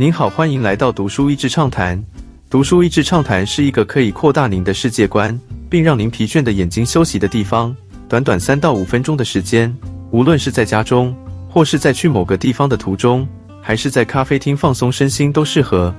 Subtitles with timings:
[0.00, 2.02] 您好，欢迎来到读书益智畅谈。
[2.48, 5.38] 读书益智畅谈是一个可以扩大您的世界观，
[5.68, 7.76] 并让您疲倦的眼睛休息的地方。
[8.08, 9.70] 短短三到五分钟的时间，
[10.10, 11.14] 无论是在家中，
[11.50, 13.28] 或是在去某个地方的途中，
[13.60, 15.94] 还是在咖啡厅放松身心，都适合。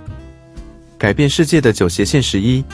[0.98, 2.66] 改变世界的九斜线十一，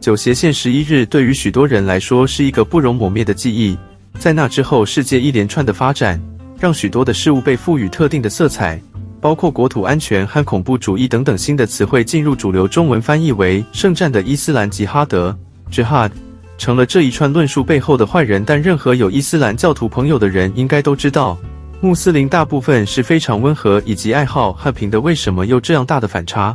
[0.00, 3.76] 九斜线十一日对于许多人来说是一个不容磨灭的记忆。
[4.18, 6.18] 在那之后，世界一连串的发展，
[6.58, 8.80] 让许多的事物被赋予特定的色彩。
[9.20, 15.36] 包括国土安全和恐怖主义等等新的词汇进入主流中文翻译为“圣战的伊斯兰吉哈德
[15.70, 16.10] ”（Jihad），
[16.56, 18.42] 成了这一串论述背后的坏人。
[18.46, 21.36] 但任何有伊斯兰教徒朋友的人应该都知道，
[21.82, 25.00] 穆斯林大部分是非常温和以及爱好和平的。
[25.00, 26.54] 为什么又这样大的反差？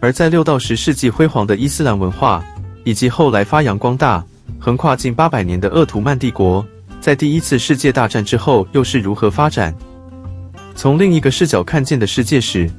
[0.00, 2.42] 而在六到十世纪辉煌的伊斯兰文化，
[2.84, 4.24] 以及后来发扬光大、
[4.58, 6.66] 横跨近八百年的鄂图曼帝国，
[7.00, 9.72] 在第一次世界大战之后又是如何发展？
[10.74, 12.66] 从另一个视角看见的世界史，《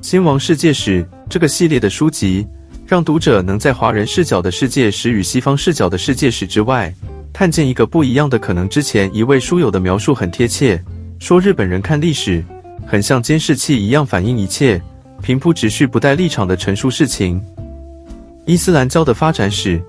[0.00, 2.46] 新王世界史》这个系列的书籍，
[2.86, 6.94] 让读者能在华人视角的世界史与西方视角的世界史之外，
[7.32, 8.68] 看见一个不一样的可能。
[8.68, 10.80] 之前一位书友的描述很贴切，
[11.18, 12.44] 说日本人看历史，
[12.86, 14.80] 很像监视器一样反映一切，
[15.22, 17.42] 平铺直叙，不带立场的陈述事情。
[18.46, 19.82] 伊斯兰教的发展史，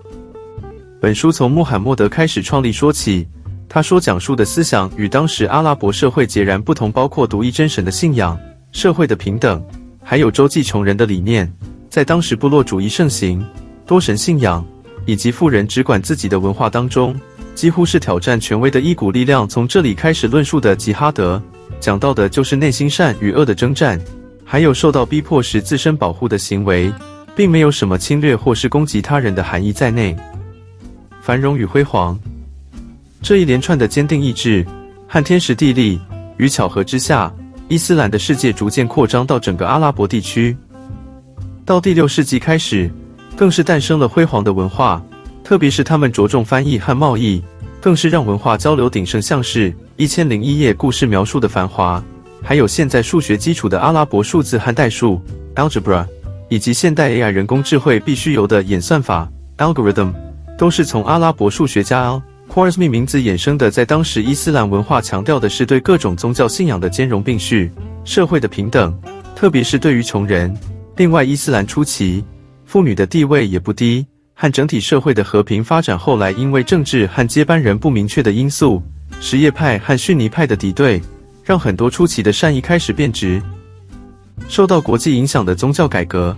[0.99, 3.27] 本书从穆罕默德开始创立说起。
[3.73, 8.39] 他所讲述的思想与当时阿拉伯社会截然不同，包括独一真神的信仰、
[8.71, 9.65] 社会的平等，
[10.03, 11.52] 还有周济穷人的理念。
[11.89, 13.43] 在当时部落主义盛行、
[13.88, 14.63] 多神信仰
[15.07, 17.19] 以及富人只管自己的文化当中，
[17.55, 19.49] 几乎是挑战权威的一股力量。
[19.49, 21.41] 从这里开始论述的吉哈德，
[21.80, 23.99] 讲到的就是内心善与恶的征战，
[24.45, 26.93] 还有受到逼迫时自身保护的行为，
[27.35, 30.15] 并没有什么侵略或是攻击他人的含义在内。
[31.23, 32.15] 繁荣与辉煌。
[33.23, 34.66] 这一连串的坚定意志
[35.07, 35.97] 和天时地利
[36.35, 37.33] 与巧合之下，
[37.69, 40.55] 伊斯兰的世界逐渐扩张到整个阿拉伯地区。
[41.63, 42.91] 到第六世纪开始，
[43.38, 45.02] 更是诞生了辉煌的文化，
[45.41, 47.42] 特别是他们着重翻译和贸易，
[47.80, 49.21] 更是让文化交流鼎盛。
[49.21, 52.03] 像是《一千零一夜》故事描述的繁华，
[52.42, 55.21] 还有现在数学基础的阿拉伯数字和代数
[55.55, 56.05] （algebra），
[56.49, 60.11] 以及现代 AI 人工智慧必须有的演算法 （algorithm），
[60.58, 62.21] 都是从阿拉伯数学家。
[62.53, 67.71] Khwarizmi 名字衍生的，在当时伊斯兰文化强调的是对各种宗教信仰的兼容并蓄，
[68.05, 68.95] 社会的平等，
[69.36, 70.55] 特别是对于穷人。
[70.97, 72.23] 另外，伊斯兰初期
[72.63, 74.05] 妇女的地位也不低，
[74.36, 75.97] 和整体社会的和平发展。
[75.97, 78.80] 后来因为政治和接班人不明确的因素，
[79.19, 81.02] 什叶派和逊尼派的敌对，
[81.43, 83.42] 让很多初期的善意开始变质。
[84.47, 86.37] 受到国际影响的宗教改革，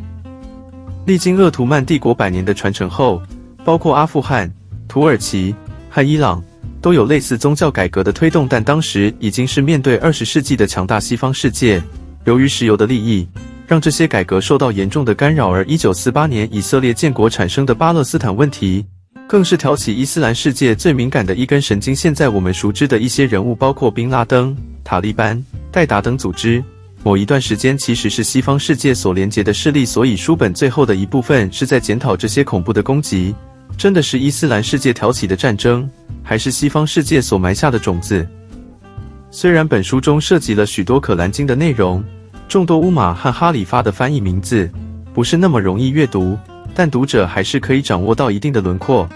[1.06, 3.22] 历经鄂图曼帝国百年的传承后，
[3.66, 4.50] 包括阿富汗、
[4.88, 5.54] 土耳其。
[5.96, 6.44] 和伊朗
[6.82, 11.82] 都有类似宗教改革的推动，但当时已经是面对二十世纪的强大西方世界。
[12.26, 13.26] 由于石油的利益，
[13.66, 15.50] 让这些改革受到严重的干扰。
[15.50, 18.86] 而一九四八年以色列建国产生的巴勒斯坦问题，
[19.26, 21.96] 更是挑起伊斯兰世界最敏感的一根神经。
[21.96, 24.54] 现在我们熟知的一些人物，包括宾拉登、
[24.84, 25.42] 塔利班、
[25.72, 26.62] 戴达等组织，
[27.04, 29.86] 某一段时间其实是西方世界所连结的势力。
[29.86, 33.34] 所以书本最后的一部分是在检讨这些恐怖的攻击。
[33.78, 35.90] 真的是伊斯兰世界挑起的战争，
[36.24, 38.28] 还是西方世界所埋下的种子？
[39.30, 42.04] 虽然本书中涉及了许多可兰经的内容，
[42.48, 44.70] 众多乌马和哈里发的翻译名字
[45.14, 46.38] 不是那么容易阅读，
[46.74, 49.08] 但读者还是可以掌握到一定的轮廓。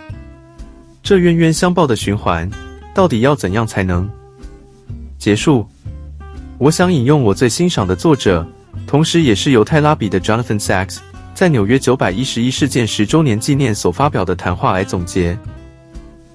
[1.01, 2.49] 这冤冤相报的循环，
[2.93, 4.09] 到底要怎样才能
[5.17, 5.65] 结束？
[6.57, 8.45] 我想引用我最欣赏的作者，
[8.85, 10.97] 同时也是犹太拉比的 Jonathan Sacks。
[11.38, 15.36] 在纽约九百一十一事件十周年纪念所发表的谈话来总结：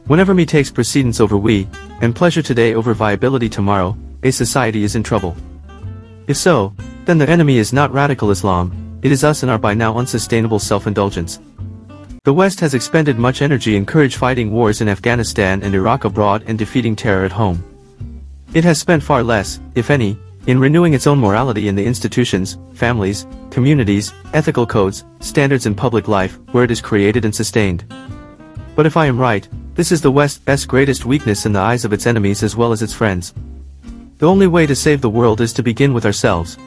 [0.08, 1.68] Whenever me takes precedence over we,
[2.02, 5.34] and pleasure today over viability tomorrow, a society is in trouble.
[6.28, 6.74] If so,
[7.06, 10.60] then the enemy is not radical Islam, it is us and our by now unsustainable
[10.60, 11.40] self-indulgence.
[12.24, 16.44] The West has expended much energy and courage fighting wars in Afghanistan and Iraq abroad
[16.48, 17.64] and defeating terror at home.
[18.54, 20.18] It has spent far less, if any,
[20.48, 26.08] in renewing its own morality in the institutions, families, communities, ethical codes, standards in public
[26.08, 27.86] life, where it is created and sustained.
[28.76, 31.94] But if I am right, this is the West's greatest weakness in the eyes of
[31.94, 33.34] its enemies as well as its friends.
[34.18, 36.58] The only way to save the world is to begin with ourselves.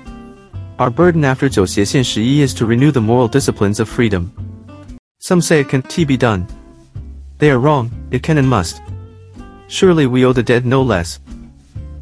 [0.78, 4.30] Our burden after 九斜线十一 is to renew the moral disciplines of freedom.
[5.18, 6.46] Some say it can't be done.
[7.38, 8.80] They are wrong, it can and must.
[9.68, 11.18] Surely we owe the dead no less.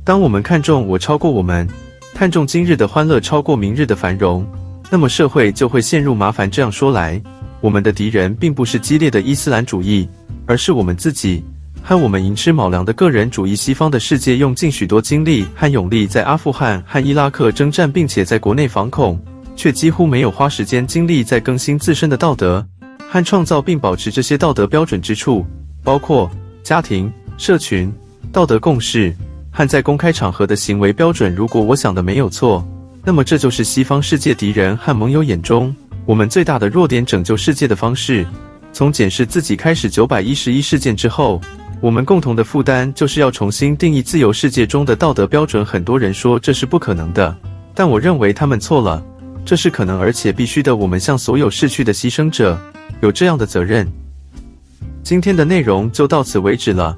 [0.06, 1.68] 当我们看重我超过我们，
[2.14, 4.46] 看重今日的欢乐超过明日的繁荣，
[4.92, 6.48] 那么社会就会陷入麻烦。
[6.50, 7.20] 这样说来，
[7.60, 10.08] 我们的敌人并不是激烈的伊斯兰主义，
[10.46, 11.44] 而是我们自己
[11.82, 19.20] 和我们寅吃卯粮的个人主义西方的世界，用尽许多精力和勇力在阿富汗和伊拉克征战，并且在国内反恐，
[19.56, 22.64] 却几乎没有花时间精力在更新自身的道德
[23.10, 25.44] 和创造并保持这些道德标准之处，
[25.84, 26.30] 包括
[26.62, 27.92] 家庭、社群、
[28.32, 29.12] 道德共识
[29.56, 31.34] 和在公开场合的行为标准。
[31.34, 32.68] 如果我想的没有错，
[33.06, 35.74] 那么这就是西方世界敌人和盟友眼中
[36.06, 38.28] 我们最大的弱点——拯救世界的方式。
[38.74, 41.42] 从检视自己开始九百一十一事件之后。
[41.82, 45.64] 我们共同的负担就是要重新定义自由世界中的道德标准。
[45.64, 47.36] 很多人说这是不可能的，
[47.76, 49.04] 但我认为他们错了。
[49.46, 50.78] 这是可能而且必须的。
[50.78, 52.58] 我们向所有逝去的牺牲者
[53.02, 53.86] 有这样的责任。
[55.04, 56.98] 今天的内容就到此为止了，